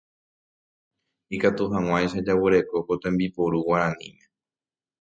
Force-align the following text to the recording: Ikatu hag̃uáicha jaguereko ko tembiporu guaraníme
Ikatu 1.35 1.63
hag̃uáicha 1.73 2.19
jaguereko 2.27 2.77
ko 2.87 2.93
tembiporu 3.01 3.57
guaraníme 3.65 4.23